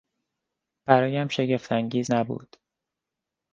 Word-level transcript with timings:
برایم 0.87 1.27
شگفت 1.27 1.71
انگیز 1.71 2.11
نبود. 2.11 2.57